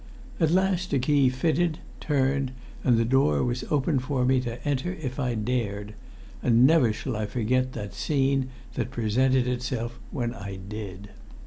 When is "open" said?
3.69-3.99